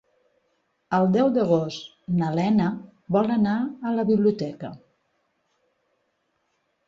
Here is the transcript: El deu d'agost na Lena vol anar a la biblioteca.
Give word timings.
El 0.99 1.03
deu 1.15 1.27
d'agost 1.35 1.91
na 2.21 2.29
Lena 2.39 2.69
vol 3.17 3.29
anar 3.35 3.57
a 3.89 3.93
la 3.97 4.05
biblioteca. 4.09 4.71